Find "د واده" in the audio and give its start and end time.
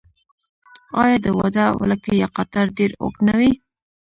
1.25-1.65